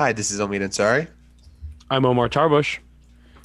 [0.00, 1.08] Hi, this is Omeed Ansari.
[1.90, 2.78] I'm Omar Tarbush.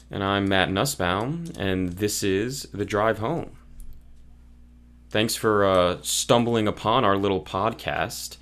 [0.10, 3.58] And I'm Matt Nussbaum, and this is The Drive Home.
[5.10, 8.38] Thanks for uh, stumbling upon our little podcast.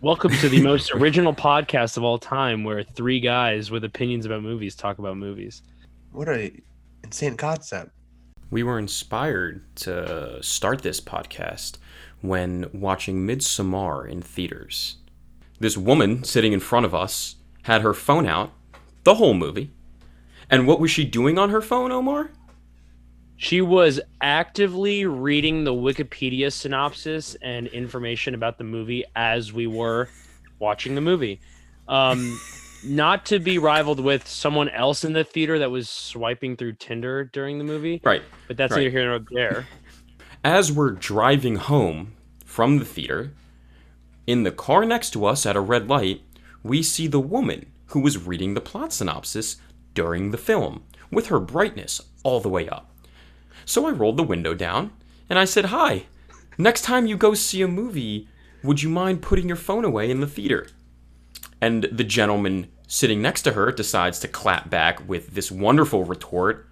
[0.00, 4.44] Welcome to the most original podcast of all time, where three guys with opinions about
[4.44, 5.62] movies talk about movies.
[6.12, 6.52] What a
[7.02, 7.90] insane concept.
[8.52, 11.78] We were inspired to start this podcast
[12.20, 14.98] when watching Midsommar in theaters.
[15.58, 18.52] This woman sitting in front of us had her phone out
[19.04, 19.70] the whole movie.
[20.48, 22.30] And what was she doing on her phone, Omar?
[23.36, 30.08] She was actively reading the Wikipedia synopsis and information about the movie as we were
[30.58, 31.40] watching the movie.
[31.88, 32.38] Um,
[32.84, 37.24] not to be rivaled with someone else in the theater that was swiping through Tinder
[37.24, 38.00] during the movie.
[38.04, 38.22] Right.
[38.46, 38.80] But that's right.
[38.80, 39.66] neither here nor there.
[40.44, 43.32] As we're driving home from the theater,
[44.26, 46.22] in the car next to us at a red light,
[46.62, 49.56] we see the woman who was reading the plot synopsis
[49.94, 52.90] during the film with her brightness all the way up.
[53.64, 54.92] So I rolled the window down
[55.28, 56.06] and I said, Hi,
[56.58, 58.28] next time you go see a movie,
[58.62, 60.68] would you mind putting your phone away in the theater?
[61.60, 66.66] And the gentleman sitting next to her decides to clap back with this wonderful retort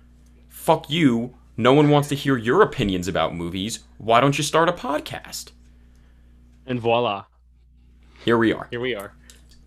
[0.68, 1.34] Fuck you.
[1.56, 3.78] No one wants to hear your opinions about movies.
[3.96, 5.52] Why don't you start a podcast?
[6.66, 7.24] And voila.
[8.22, 8.68] Here we are.
[8.70, 9.14] Here we are.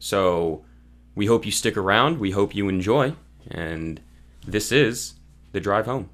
[0.02, 0.66] So
[1.14, 2.20] we hope you stick around.
[2.20, 3.14] We hope you enjoy.
[3.50, 4.02] And
[4.46, 5.14] this is
[5.52, 6.10] The Drive Home.